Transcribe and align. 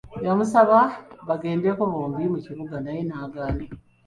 Yamusaba 0.27 0.77
bagendeko 1.27 1.81
bombi 1.91 2.23
mu 2.31 2.37
kibuga 2.45 2.75
naye 2.83 3.01
n'agaana. 3.07 3.63